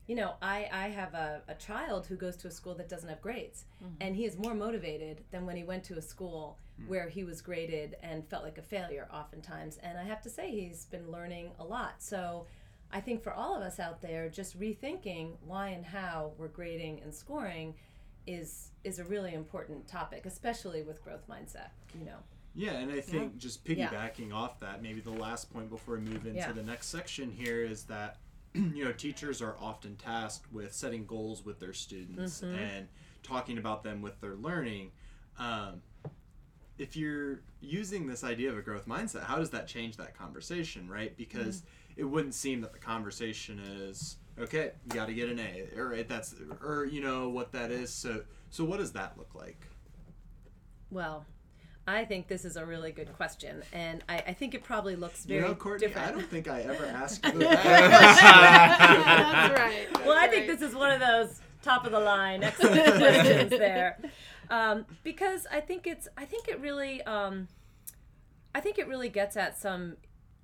[0.07, 3.09] you know, I, I have a, a child who goes to a school that doesn't
[3.09, 3.65] have grades,
[3.99, 7.41] and he is more motivated than when he went to a school where he was
[7.41, 9.79] graded and felt like a failure oftentimes.
[9.83, 11.95] And I have to say, he's been learning a lot.
[11.97, 12.45] So
[12.89, 17.01] I think for all of us out there, just rethinking why and how we're grading
[17.01, 17.75] and scoring
[18.27, 21.69] is is a really important topic, especially with growth mindset.
[21.97, 22.17] You know,
[22.53, 26.25] Yeah, and I think just piggybacking off that, maybe the last point before we move
[26.25, 26.51] into Yeah.
[26.51, 28.17] the next section here is that
[28.53, 32.55] you know teachers are often tasked with setting goals with their students Mm-hmm.
[32.55, 32.87] and
[33.23, 34.91] talking about them with their learning.
[35.37, 35.81] Um,
[36.77, 40.87] if you're using this idea of a growth mindset, how does that change that conversation,
[40.89, 41.15] right?
[41.17, 42.01] Because Mm-hmm.
[42.01, 44.71] it wouldn't seem that the conversation is okay.
[44.85, 47.93] You got to get an A, or right, that's or you know what that is.
[47.93, 49.67] So so what does that look like?
[50.89, 51.25] well.
[51.89, 55.25] I think this is a really good question, and I, I think it probably looks
[55.25, 56.07] You very know, Courtney, different.
[56.09, 57.63] I don't think I ever asked you that.
[57.63, 60.05] That's right.
[60.05, 60.59] well, I That's think right.
[60.59, 63.99] this is one of those top of the line excellent questions there,
[64.49, 67.47] um, because I think it's I think it really um,
[68.53, 69.95] I think it really gets at some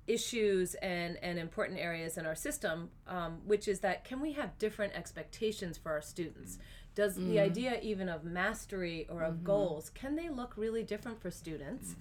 [0.06, 4.58] issues and and important areas in our system, um, which is that can we have
[4.58, 6.58] different expectations for our students?
[6.94, 7.38] Does the mm-hmm.
[7.38, 9.46] idea even of mastery or of mm-hmm.
[9.46, 11.96] goals can they look really different for students?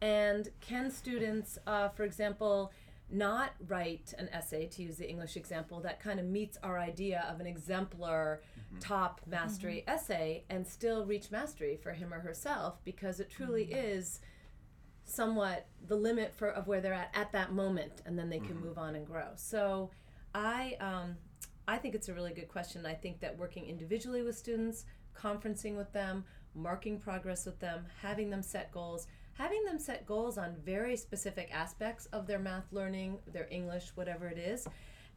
[0.00, 2.72] And can students, uh, for example,
[3.10, 7.24] not write an essay, to use the English example, that kind of meets our idea
[7.30, 8.78] of an exemplar mm-hmm.
[8.80, 14.20] top mastery essay and still reach mastery for him or herself because it truly is
[15.06, 18.60] somewhat the limit for of where they're at at that moment and then they can
[18.60, 19.28] move on and grow.
[19.36, 19.90] So
[20.34, 21.16] i um,
[21.66, 22.84] i think it's a really good question.
[22.84, 24.84] I think that working individually with students
[25.16, 30.38] conferencing with them marking progress with them having them set goals having them set goals
[30.38, 34.66] on very specific aspects of their math learning their english whatever it is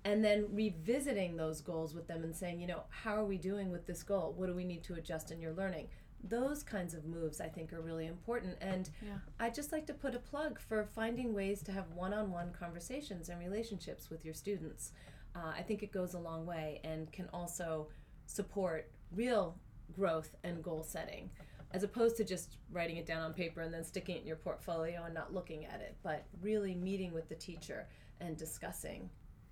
[0.05, 3.71] and then revisiting those goals with them and saying you know how are we doing
[3.71, 4.33] with this goal?
[4.37, 5.87] What do we need to adjust in your learning
[6.23, 8.57] those kinds of moves I think are really important.
[8.61, 9.19] And Yeah.
[9.39, 12.51] I'd just like to put a plug for finding ways to have one on one
[12.51, 14.91] conversations and relationships with your students.
[15.35, 17.89] Uh, I think it goes a long way and can also
[18.25, 19.57] support real
[19.93, 21.29] growth and goal setting
[21.71, 24.35] as opposed to just writing it down on paper and then sticking it in your
[24.35, 27.87] portfolio and not looking at it, but really meeting with the teacher
[28.19, 29.07] and discussing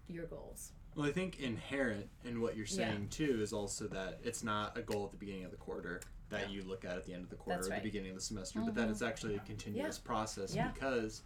[0.07, 0.71] your goals.
[0.95, 2.89] Well, I think inherent in what you're Yeah.
[2.89, 6.01] saying too is also that it's not a goal at the beginning of the quarter
[6.29, 7.81] that you look at at the end of the quarter That's or right.
[7.83, 10.69] the beginning of the semester, but that it's actually a continuous process Yeah.
[10.73, 11.21] because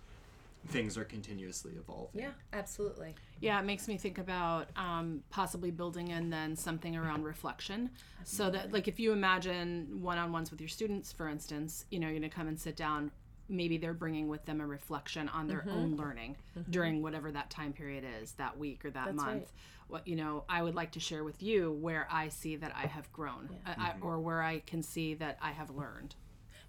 [0.67, 2.21] things are continuously evolving.
[2.21, 3.15] Yeah, absolutely.
[3.39, 7.89] Yeah, it makes me think about um, possibly building in then something around reflection.
[8.23, 11.99] So that, like, if you imagine one on ones with your students, for instance, you
[11.99, 13.09] know, you're going to come and sit down.
[13.51, 15.69] Maybe they're bringing with them a reflection on their mm-hmm.
[15.69, 16.71] own learning mm-hmm.
[16.71, 19.27] during whatever that time period is, that week or that That's month.
[19.27, 19.47] right.
[19.89, 22.87] What you know, I would like to share with you where I see that I
[22.87, 24.05] have grown, I, I, mm-hmm.
[24.05, 26.15] or where I can see that I have learned.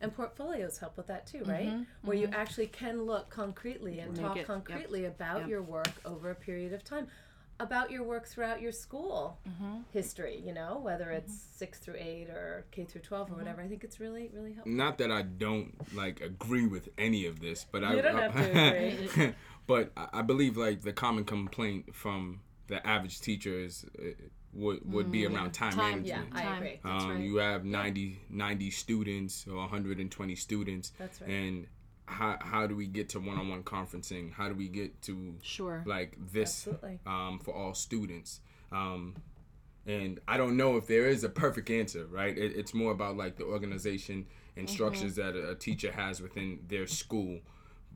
[0.01, 1.87] And portfolios help with that too, right?
[2.03, 4.47] Where you actually can look concretely and Make talk it- yep.
[4.49, 5.49] concretely about Yep.
[5.49, 7.07] your work over a period of time,
[7.63, 9.39] about your work throughout your school
[9.93, 10.43] history.
[10.45, 13.63] You know, whether it's six through eight or K through 12 or whatever.
[13.63, 14.73] I think it's really, really helpful.
[14.73, 18.35] Not that I don't like agree with any of this, but I You don't have
[18.35, 18.51] to
[19.15, 19.35] agree.
[19.67, 24.03] but I I believe like the common complaint from the average teacher is uh,
[24.55, 26.23] would would be around time, Time, Yeah.
[26.33, 26.57] I Time.
[26.59, 26.81] agree.
[26.85, 27.21] That's um, right.
[27.21, 31.31] You have 90, 90 students or 120 students, That's right.
[31.31, 31.67] and
[32.13, 34.33] how how do we get to one on one conferencing?
[34.33, 35.83] How do we get to Sure.
[35.87, 37.01] like this Absolutely.
[37.07, 38.41] um, for all students?
[38.71, 39.17] Um,
[39.87, 42.37] and I don't know if there is a perfect answer, right?
[42.37, 46.61] It, it's more about like the organization and structures that a, a teacher has within
[46.69, 47.41] their school.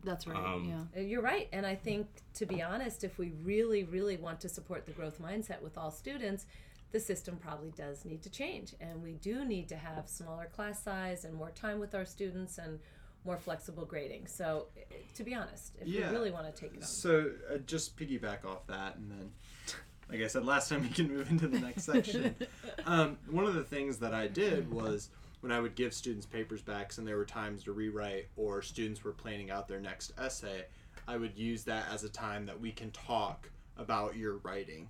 [0.05, 0.37] That's right.
[0.37, 1.01] Um, yeah.
[1.01, 1.49] Uh, You're right.
[1.53, 5.21] And I think, to be honest, if we really, really want to support the growth
[5.21, 6.47] mindset with all students,
[6.93, 8.75] the system probably does need to change.
[8.81, 12.59] And we do need to have smaller class size and more time with our students
[12.59, 12.79] and
[13.27, 14.27] more flexible grading.
[14.29, 14.69] So,
[15.17, 16.11] to be honest, if Yeah.
[16.11, 16.83] we really want to take it on.
[16.83, 19.33] So uh, just piggyback off that, and then,
[20.09, 22.37] like I said last time, we can move into the next section.
[22.87, 25.11] um, one of the things that I did was
[25.41, 29.05] when I would give students papers backs, and there were times to rewrite, or students
[29.05, 30.65] were planning out their next essay,
[31.09, 34.89] I would use that as a time that we can talk about your writing.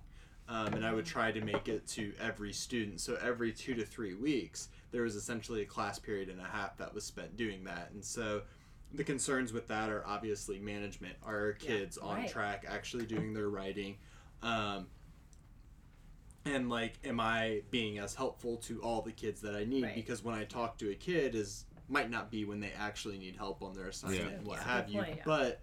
[0.49, 3.01] Um, and I would try to make it to every student.
[3.01, 6.77] So every two to three weeks, there was essentially a class period and a half
[6.77, 7.89] that was spent doing that.
[7.93, 8.41] And so
[8.93, 11.15] the concerns with that are obviously management.
[11.25, 12.29] Are our kids on right.
[12.29, 13.97] track, actually doing their writing?
[14.41, 14.87] Um,
[16.45, 19.83] and like, am I being as helpful to all the kids that I need?
[19.83, 19.95] Right.
[19.95, 23.35] Because when I talk to a kid, is might not be when they actually need
[23.35, 24.37] help on their assignment Yeah.
[24.37, 24.63] and what Yeah.
[24.63, 24.99] have you.
[25.01, 25.23] point, yeah.
[25.25, 25.61] But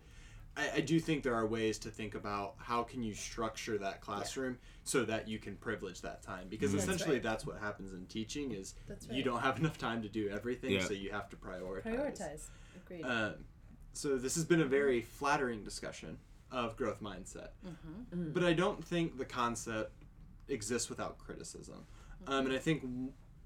[0.57, 4.01] I, I do think there are ways to think about how can you structure that
[4.01, 7.23] classroom so that you can privilege that time because That's essentially right.
[7.23, 10.71] that's what happens in teaching is That's you don't have enough time to do everything
[10.73, 10.85] Yeah.
[10.85, 12.49] so you have to prioritize Prioritize.
[12.77, 13.03] Agreed.
[13.05, 13.35] um,
[13.93, 16.19] so this has been a very flattering discussion
[16.53, 18.33] of growth mindset Mm-hmm.
[18.33, 19.93] but i don't think the concept
[20.49, 21.85] exists without criticism
[22.29, 22.85] um, and i think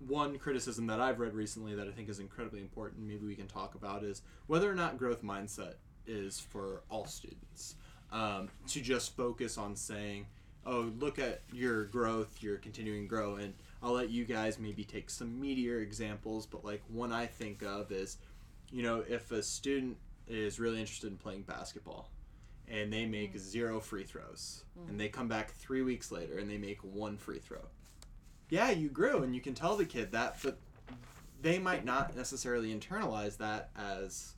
[0.00, 3.46] one criticism that i've read recently that i think is incredibly important maybe we can
[3.46, 5.74] talk about is whether or not growth mindset
[6.08, 7.76] is for all students
[8.12, 10.26] um, to just focus on saying
[10.66, 14.84] oh look at your growth you're continuing to grow and i'll let you guys maybe
[14.84, 18.18] take some meteor examples but like one i think of is
[18.70, 22.10] you know if a student is really interested in playing basketball
[22.70, 26.58] and they make zero free throws and they come back three weeks later and they
[26.58, 27.64] make one free throw
[28.50, 30.58] yeah you grew and you can tell the kid that but
[31.40, 34.34] they might not necessarily internalize that as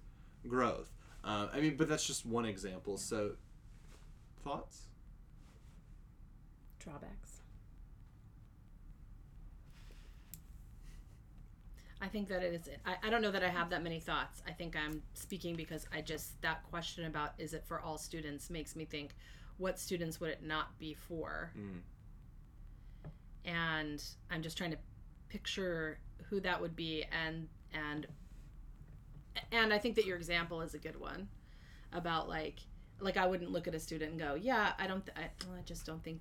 [0.47, 0.91] growth
[1.25, 3.33] uh, i mean but that's just one example so
[4.43, 4.87] thoughts
[6.81, 7.43] Drawbacks.
[12.03, 12.69] I think that it is.
[12.87, 14.43] I, I don't know that I have that many thoughts.
[14.49, 18.49] I think I'm speaking because I just that question about is it for all students
[18.49, 19.15] makes me think,
[19.59, 21.53] what students would it not be for?
[21.59, 21.81] Mm.
[23.45, 24.79] And I'm just trying to
[25.29, 25.99] picture
[26.31, 28.07] who that would be, and and
[29.53, 31.29] and I think that your example is a good one
[31.93, 32.61] about like
[33.01, 35.57] like I wouldn't look at a student and go, yeah, I don't, th- I, well,
[35.59, 36.21] I just don't think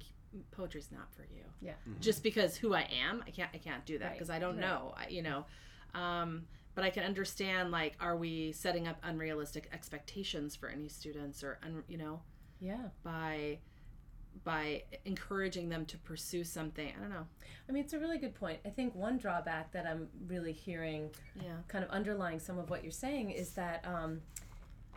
[0.52, 1.74] poetry's not for you Yeah.
[2.00, 4.56] just because who I am, I can't I can't do that Right, because I don't
[4.56, 4.62] right.
[4.62, 5.46] know, I, you know.
[5.94, 6.46] Um,
[6.76, 11.60] but I can understand like, are we setting up unrealistic expectations for any students, or
[11.64, 12.22] un, you know,
[12.62, 12.90] Yeah.
[13.04, 13.58] by
[14.44, 16.92] by encouraging them to pursue something?
[16.98, 17.26] I don't know.
[17.68, 18.60] I mean, it's a really good point.
[18.66, 21.58] I think one drawback that I'm really hearing Yeah.
[21.68, 24.22] kind of underlying some of what you're saying is that um,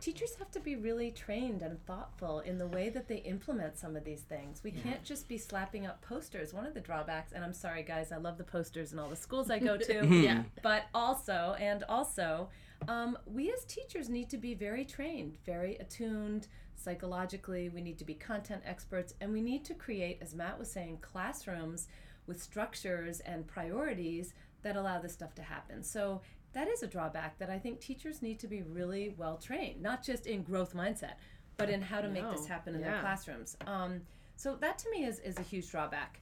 [0.01, 3.95] teachers have to be really trained and thoughtful in the way that they implement some
[3.95, 4.61] of these things.
[4.63, 6.53] We can't just be slapping up posters.
[6.53, 9.15] One of the drawbacks, and I'm sorry guys, I love the posters in all the
[9.15, 10.05] schools I go to.
[10.07, 10.43] Yeah.
[10.61, 12.49] But also, and also,
[12.87, 16.47] um, we as teachers need to be very trained, very attuned
[16.83, 17.69] psychologically.
[17.69, 20.99] We need to be content experts, and we need to create, as Matt was saying,
[21.01, 21.87] classrooms
[22.27, 25.83] with structures and priorities that allow this stuff to happen.
[25.83, 26.21] So
[26.53, 30.03] that is a drawback that I think teachers need to be really well trained, not
[30.03, 31.15] just in growth mindset,
[31.57, 32.91] but in how to make this happen in Yeah.
[32.91, 33.57] their classrooms.
[33.67, 34.01] Um,
[34.35, 36.19] so that to me is, is a huge drawback.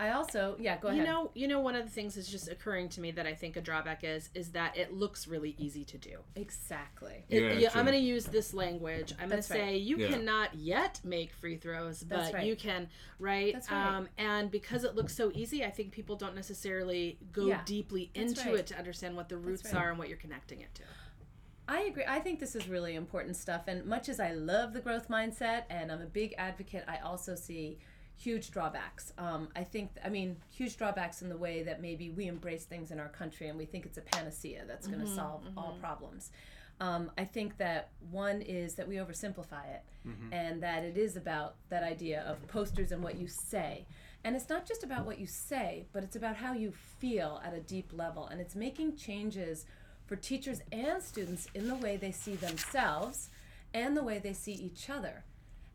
[0.00, 0.98] I also, yeah, go ahead.
[1.00, 3.34] You know, you know, one of the things that's just occurring to me that I
[3.34, 6.18] think a drawback is is that it looks really easy to do.
[6.34, 7.24] exactly.
[7.28, 7.70] It- Yeah, yeah.
[7.74, 9.12] I'm going to use this language.
[9.20, 9.56] I'm going to That's right.
[9.58, 10.08] say you Yeah.
[10.08, 12.46] cannot yet make free throws, but That's right.
[12.46, 13.52] you can, right?
[13.52, 13.86] That's right.
[13.96, 17.60] Um, and because it looks so easy, I think people don't necessarily go Yeah.
[17.66, 18.60] deeply That's into right.
[18.60, 19.74] it to understand what the roots right.
[19.74, 20.82] are and what you're connecting it to.
[21.68, 22.04] I agree.
[22.08, 23.68] I think this is really important stuff.
[23.68, 27.34] And much as I love the growth mindset and I'm a big advocate, I also
[27.36, 27.78] see
[28.20, 29.12] huge drawbacks.
[29.18, 32.90] Um, I think, I mean, huge drawbacks in the way that maybe we embrace things
[32.90, 36.30] in our country and we think it's a panacea that's going to solve all problems.
[36.80, 39.82] Um, I think that one is that we oversimplify it
[40.32, 43.86] and that it is about that idea of posters and what you say.
[44.24, 47.54] And it's not just about what you say, but it's about how you feel at
[47.54, 48.26] a deep level.
[48.26, 49.64] And it's making changes
[50.06, 53.30] for teachers and students in the way they see themselves
[53.72, 55.24] and the way they see each other.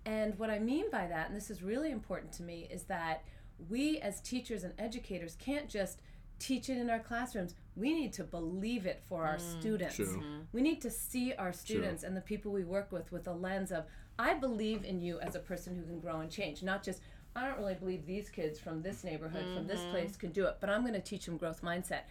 [0.05, 3.23] And what I mean by that, and this is really important to me, is that
[3.69, 6.01] we as teachers and educators can't just
[6.37, 7.55] teach it in our classrooms.
[7.75, 9.95] We need to believe it for our mm, students.
[9.95, 10.05] True.
[10.05, 10.39] Mm-hmm.
[10.51, 13.71] We need to see our students and the people we work with with a lens
[13.71, 13.85] of,
[14.19, 17.01] I believe in you as a person who can grow and change, not just,
[17.35, 19.91] I don't really believe these kids from this neighborhood, from this mm-hmm.
[19.91, 22.01] place can do it, but I'm going to teach them growth mindset.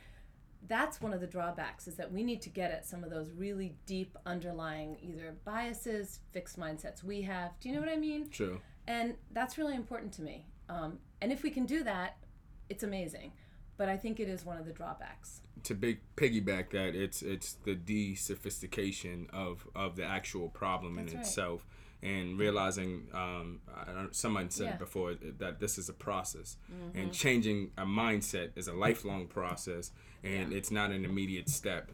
[0.67, 3.31] That's one of the drawbacks is that we need to get at some of those
[3.33, 7.53] really deep underlying either biases, fixed mindsets we have.
[7.61, 8.29] Do you know what I mean?
[8.31, 8.61] True.
[8.87, 10.47] And that's really important to me.
[10.69, 12.17] Um, and if we can do that,
[12.69, 13.33] it's amazing.
[13.77, 15.41] But I think it is one of the drawbacks.
[15.65, 21.17] to big piggyback that it's it's the de-sophistication of of the actual problem in right.
[21.17, 21.67] itself
[22.03, 24.71] and realizing um, I don't, someone said Yeah.
[24.73, 24.75] Mm-hmm.
[24.75, 26.57] it before that this is a process
[26.95, 29.91] and changing a mindset is a lifelong process
[30.25, 31.91] and it's not an immediate step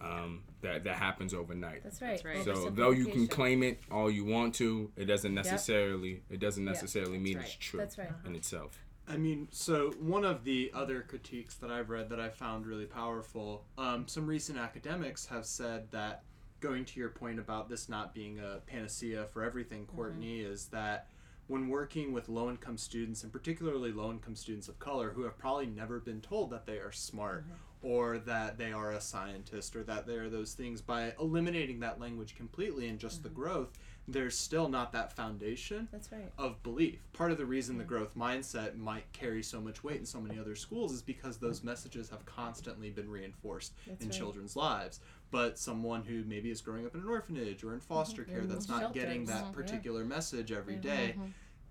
[0.00, 1.82] um, that that happens overnight.
[1.82, 2.22] That's right.
[2.24, 2.44] right.
[2.44, 6.64] so though you can claim it all you want to it doesn't necessarily it doesn't
[6.64, 8.10] necessarily mean That's it's true That's right.
[8.24, 8.78] in itself.
[9.06, 12.86] I mean, so one of the other critiques that I've read that I found really
[12.86, 16.22] powerful, um, some recent academics have said that
[16.60, 21.08] going to your point about this not being a panacea for everything, Courtney, is that
[21.48, 25.36] when working with low income students, and particularly low income students of color who have
[25.36, 27.44] probably never been told that they are smart
[27.84, 32.00] or that they are a scientist or that they are those things, by eliminating that
[32.00, 33.68] language completely and just the growth,
[34.08, 36.30] there's still not that foundation right.
[36.38, 36.98] of belief.
[37.12, 40.38] Part of the reason the growth mindset might carry so much weight in so many
[40.38, 44.16] other schools is because those messages have constantly been reinforced That's in right.
[44.18, 45.00] children's lives.
[45.30, 48.68] But someone who maybe is growing up in an orphanage or in foster care that's
[48.68, 49.42] not getting Shelters.
[49.42, 49.54] that Mhm.
[49.54, 51.16] particular message every day,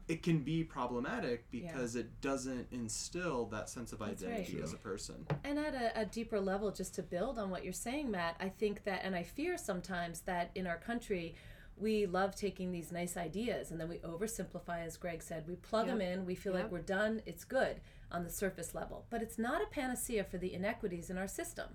[0.08, 4.34] it can be problematic because it doesn't instill that sense of That's right.
[4.34, 5.26] identity as a person.
[5.44, 8.50] And at a, a deeper level, just to build on what you're saying, Matt, I
[8.50, 11.36] think that, and I fear sometimes that in our country,
[11.78, 15.46] we love taking these nice ideas and then we oversimplify, as Greg said.
[15.48, 17.80] We plug them in, we feel like we're done, it's good
[18.12, 19.06] on the surface level.
[19.10, 21.70] But it's not a panacea for the inequities in our system.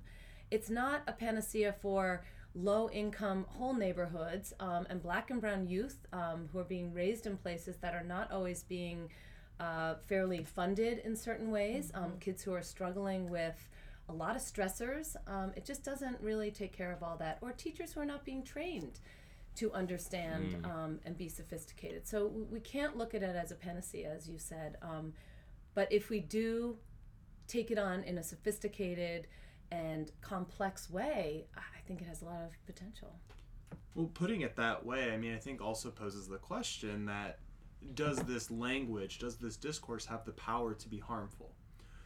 [0.50, 2.22] It's not a panacea for
[2.58, 7.26] low income whole neighborhoods um, and black and brown youth um, who are being raised
[7.26, 9.08] in places that are not always being
[9.60, 13.68] uh, fairly funded in certain ways, um, kids who are struggling with
[14.08, 15.16] a lot of stressors.
[15.26, 17.38] Um, it just doesn't really take care of all that.
[17.40, 19.00] Or teachers who are not being trained
[19.56, 22.06] to understand um, and be sophisticated.
[22.06, 24.76] So w- we can't look at it as a panacea, as you said.
[24.80, 25.12] Um,
[25.74, 26.76] but if we do
[27.48, 29.26] take it on in a sophisticated
[29.70, 33.14] and complex way, I think it has a lot of potential.
[33.94, 37.38] Well, putting it that way, I mean, I think also poses the question that
[37.94, 41.52] does this language, does this discourse have the power to be harmful?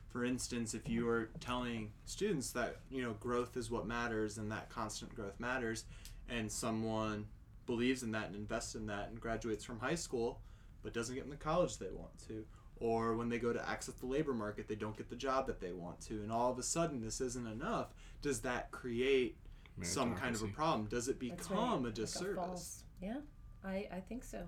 [0.08, 4.50] For instance, if you are telling students that, you know, growth is what matters and
[4.52, 5.84] that constant growth matters,
[6.28, 7.26] and someone
[7.66, 10.40] believes in that and invests in that and graduates from high school
[10.82, 12.44] but doesn't get in the college they want to,
[12.82, 15.60] or when they go to access the labor market, they don't get the job that
[15.60, 19.36] they want to, and all of a sudden this isn't enough, does that create
[19.82, 20.86] some kind of a problem?
[20.86, 21.78] Does it become right.
[21.78, 22.34] a Like disservice?
[22.36, 23.18] false- yeah,
[23.64, 24.42] I, I think so.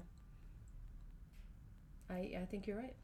[2.10, 2.94] I, I think you're right.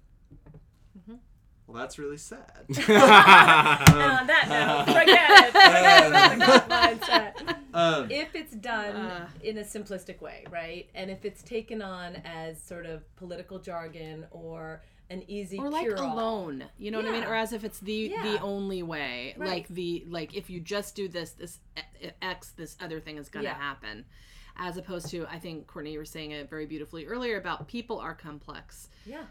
[1.66, 2.42] Well, that's really sad.
[2.68, 5.52] and on that note, forget it.
[5.52, 6.12] Forget
[6.42, 6.68] it.
[6.68, 7.56] Mindset.
[7.72, 9.28] um, If it's done Uh.
[9.42, 10.88] in a simplistic way, right?
[10.96, 15.88] And if it's taken on as sort of political jargon or an easy or like
[15.88, 17.24] alone you know what i mean?
[17.24, 18.22] Or as if it's the Yeah.
[18.22, 19.34] the only way.
[19.36, 19.48] Right.
[19.48, 21.58] like the like if you just do this this
[22.22, 23.54] x this other thing is gonna Yeah.
[23.54, 24.04] happen.
[24.56, 27.98] As opposed to i think courtney you were saying it very beautifully earlier about people
[27.98, 28.88] are complex.
[29.04, 29.24] Yeah,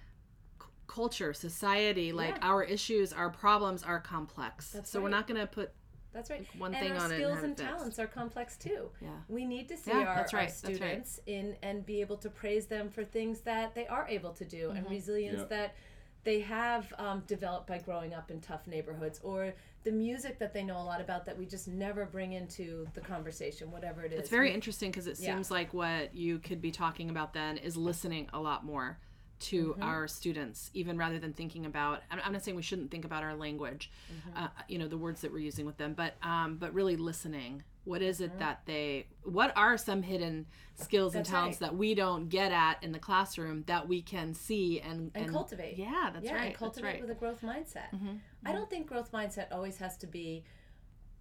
[0.88, 2.48] culture society like Yeah.
[2.50, 4.72] our issues our problems are complex.
[4.72, 5.72] That's so we're not gonna put
[6.14, 6.46] that's right.
[6.58, 7.70] one and thing our on it and skills and it fixed.
[7.72, 8.90] talents are complex too.
[9.02, 10.76] yeah We need to see Yeah, our, that's our right, that's right.
[10.76, 14.46] students in and be able to praise them for things that they are able to
[14.46, 14.78] do Mm-hmm.
[14.78, 15.50] and resilience Yep.
[15.50, 15.76] that
[16.26, 20.64] they have um, developed by growing up in tough neighborhoods or the music that they
[20.64, 24.20] know a lot about that we just never bring into the conversation, whatever it is.
[24.20, 25.34] It's very We- interesting because it Yeah.
[25.34, 29.00] seems like what you could be talking about then is listening a lot more
[29.40, 29.84] to Mm-hmm.
[29.84, 32.02] our students, even rather than thinking about.
[32.12, 34.44] I'm, I'm not saying we shouldn't think about our language, Mm-hmm.
[34.44, 37.64] uh, you know, the words that we're using with them, but um, but really listening.
[37.86, 38.34] What is Mm-hmm.
[38.36, 39.08] it that they?
[39.24, 41.70] What are some hidden skills and talents right.
[41.72, 45.78] that we don't get at in the classroom that we can see and and, cultivate.
[45.78, 46.46] Yeah, that's yeah, right.
[46.48, 47.02] and cultivate right.
[47.02, 47.90] with a growth mindset.
[47.94, 48.16] Mm-hmm.
[48.46, 50.44] I don't think growth mindset always has to be,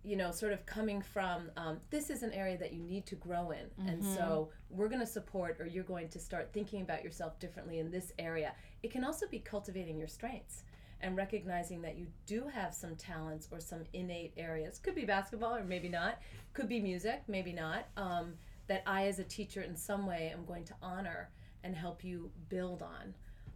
[0.05, 3.15] you know, sort of coming from um, this is an area that you need to
[3.17, 4.15] grow in, and Mm-hmm.
[4.15, 7.91] so we're going to support, or you're going to start thinking about yourself differently in
[7.91, 8.53] this area.
[8.83, 10.63] It can also be cultivating your strengths
[11.01, 14.79] and recognizing that you do have some talents or some innate areas.
[14.79, 16.21] Could be basketball, or maybe not.
[16.55, 17.87] Could be music, maybe not.
[17.97, 18.35] Um,
[18.67, 21.31] that I, as a teacher, in some way, am going to honor
[21.65, 23.15] and help you build on,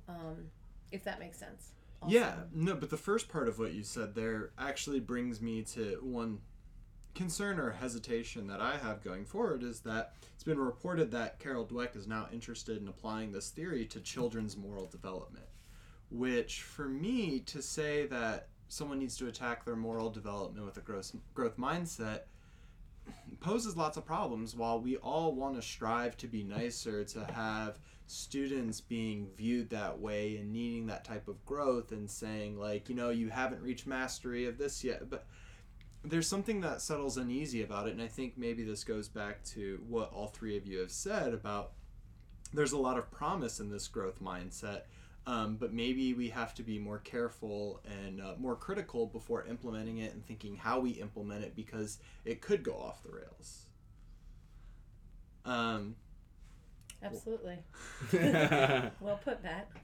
[0.09, 0.37] um,
[0.91, 1.73] if that makes sense.
[2.07, 5.99] Yeah, no, but the first part of what you said there actually brings me to
[6.03, 6.41] one
[7.15, 11.67] concern or hesitation that I have going forward is that it's been reported that Carol
[11.67, 15.47] Dweck is now interested in applying this theory to children's moral development.
[16.11, 20.81] Which, for me, to say that someone needs to attack their moral development with a
[20.81, 22.23] growth, growth mindset
[23.41, 27.79] poses lots of problems while we all want to strive to be nicer, to have
[28.13, 32.95] students being viewed that way and needing that type of growth and saying like you
[32.95, 35.09] know you haven't reached mastery of this yet.
[35.09, 35.27] But
[36.05, 39.81] there's something that settles uneasy about it and i think maybe this goes back to
[39.89, 41.75] what all three of you have said about
[42.53, 44.81] there's a lot of promise in this growth mindset
[45.27, 49.99] um, but maybe we have to be more careful and uh, more critical before implementing
[49.99, 53.67] it and thinking how we implement it because it could go off the rails.
[55.45, 55.95] Um,
[57.05, 57.59] Absolutely.
[59.01, 59.69] well put, Matt.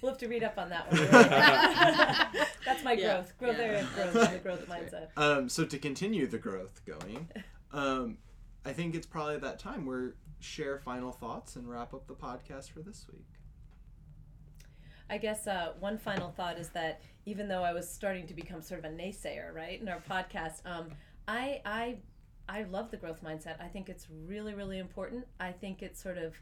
[0.00, 1.08] We'll have to read up on that one.
[2.64, 3.14] That's my Yeah.
[3.14, 3.38] growth.
[3.38, 3.64] Growth Yeah.
[3.64, 5.08] area of growth and the growth That's mindset.
[5.16, 7.28] Um, so to continue the growth going,
[7.72, 8.18] um,
[8.64, 12.70] I think it's probably that time where share final thoughts and wrap up the podcast
[12.70, 13.26] for this week.
[15.10, 18.60] I guess uh, one final thought is that even though I was starting to become
[18.62, 20.88] sort of a naysayer, right, in our podcast, um,
[21.26, 21.96] I I
[22.48, 23.60] I love the growth mindset.
[23.60, 25.26] I think it's really really important.
[25.38, 26.34] I think it's sort of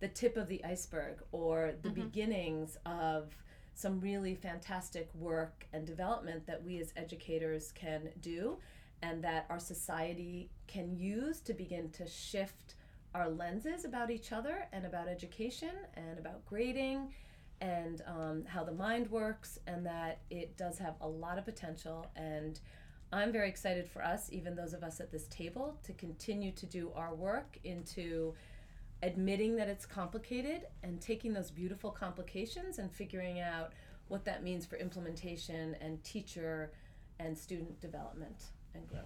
[0.00, 3.36] the tip of the iceberg or the beginnings of
[3.74, 8.58] some really fantastic work and development that we as educators can do
[9.02, 12.74] and that our society can use to begin to shift
[13.14, 17.12] our lenses about each other and about education and about grading
[17.60, 22.06] and um, how the mind works, and that it does have a lot of potential.
[22.16, 22.58] And
[23.12, 26.66] I'm very excited for us, even those of us at this table, to continue to
[26.66, 28.34] do our work into
[29.02, 33.72] admitting that it's complicated and taking those beautiful complications and figuring out
[34.08, 36.72] what that means for implementation and teacher
[37.18, 38.44] and student development
[38.74, 39.02] and growth.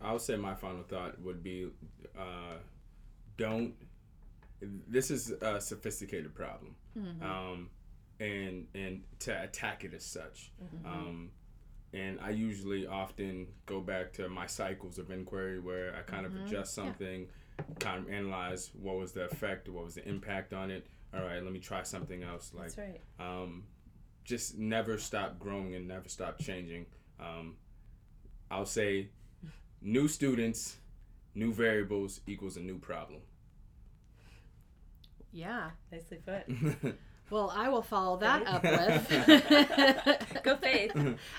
[0.00, 1.68] I would say my final thought would be
[2.18, 2.56] uh,
[3.36, 3.74] don't.
[4.60, 6.76] This is a sophisticated problem,
[7.22, 7.70] um,
[8.20, 10.52] and and to attack it as such.
[10.84, 11.30] Um,
[11.92, 16.34] and I usually often go back to my cycles of inquiry where I kind of
[16.36, 17.26] adjust something,
[17.80, 20.86] kind of analyze what was the effect, what was the impact on it.
[21.14, 22.52] All right, let me try something else.
[22.54, 23.00] Like That's right.
[23.20, 23.64] um,
[24.24, 26.86] just never stop growing and never stop changing.
[27.20, 27.56] Um,
[28.50, 29.10] I'll say
[29.82, 30.76] new students,
[31.34, 33.20] new variables equals a new problem.
[35.32, 35.70] Yeah.
[35.90, 36.94] Nicely put.
[37.30, 39.08] Well, I will follow that up with.
[40.42, 40.92] Go Faith.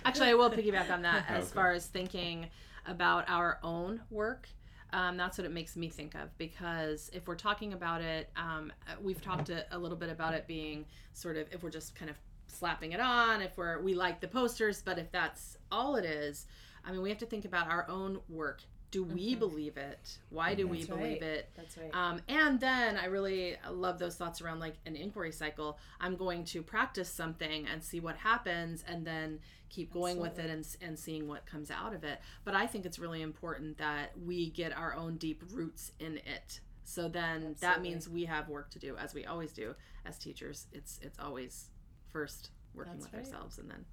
[0.06, 1.54] Actually, I will piggyback on that as Okay.
[1.54, 2.48] far as thinking
[2.88, 4.48] about our own work.
[4.92, 8.72] Um, that's what it makes me think of because if we're talking about it, um,
[9.02, 12.12] we've talked a, a little bit about it being sort of if we're just kind
[12.12, 12.18] of
[12.48, 16.46] slapping it on, if we're we like the posters, but if that's all it is,
[16.86, 18.62] I mean, we have to think about our own work.
[18.94, 20.20] Do we believe it?
[20.30, 21.24] Why do we believe right.
[21.24, 21.50] it?
[21.58, 21.90] That's right.
[21.96, 25.80] Um, and then I really love those thoughts around like an inquiry cycle.
[26.00, 29.40] I'm going to practice something and see what happens, and then
[29.70, 32.20] keep going with it and, and seeing what comes out of it.
[32.46, 36.60] But I think it's really important that we get our own deep roots in it.
[36.84, 39.74] So then that means we have work to do, as we always do
[40.06, 40.68] as teachers.
[40.72, 41.72] It's it's always
[42.12, 43.26] first working That's with right.
[43.26, 43.86] ourselves and then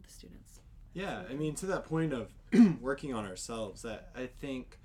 [0.00, 0.60] the students.
[0.98, 2.32] Yeah, I mean, to that point of
[2.80, 4.78] working on ourselves, that I think,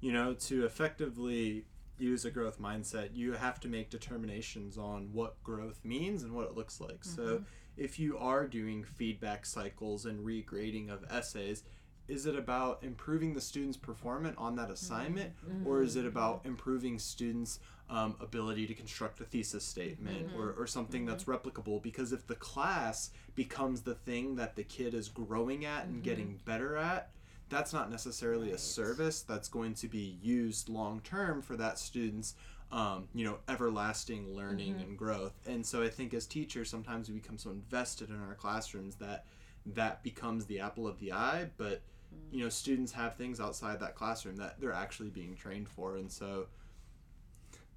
[0.00, 1.66] you know, to effectively
[1.98, 6.46] use a growth mindset, you have to make determinations on what growth means and what
[6.46, 7.04] it looks like.
[7.04, 7.44] So, mm-hmm.
[7.76, 11.64] if you are doing feedback cycles and regrading of essays,
[12.08, 14.72] is it about improving the student's performance on that mm-hmm.
[14.72, 15.32] assignment,
[15.64, 15.84] or mm-hmm.
[15.84, 16.48] is it about mm-hmm.
[16.48, 21.82] improving students' um, ability to construct a thesis statement or, or something that's replicable?
[21.82, 26.40] Because if the class becomes the thing that the kid is growing at and getting
[26.44, 27.10] better at,
[27.50, 32.34] that's not necessarily a service that's going to be used long term for that student's
[32.70, 35.32] um, you know everlasting learning and growth.
[35.46, 39.24] And so i think as teachers sometimes we become so invested in our classrooms that
[39.66, 41.82] that becomes the apple of the eye but
[42.30, 46.10] you know students have things outside that classroom that they're actually being trained for and
[46.10, 46.46] so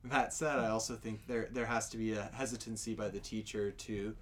[0.03, 3.71] that said i also think there there has to be a hesitancy by the teacher
[3.71, 4.15] to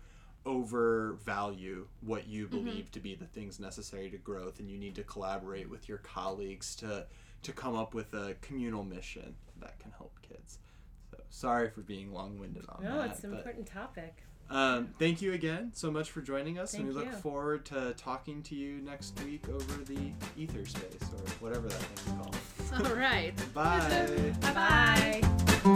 [0.46, 2.64] overvalue what you mm-hmm.
[2.64, 5.98] believe to be the things necessary to growth and you need to collaborate with your
[6.00, 7.06] colleagues to
[7.42, 10.60] to come up with a communal mission that can help kids
[11.12, 12.96] so sorry for being long-winded on that.
[12.96, 14.24] no, it's an important topic.
[14.50, 17.22] Um, thank you again so much for joining us and we Thank look you.
[17.22, 22.14] forward to talking to you next week over the ether space or whatever that thing
[22.16, 23.34] is called All right.
[23.54, 25.22] bye Bye
[25.64, 25.76] bye.